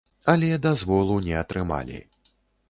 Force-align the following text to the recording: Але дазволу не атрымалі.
Але 0.31 0.47
дазволу 0.63 1.19
не 1.27 1.37
атрымалі. 1.43 2.01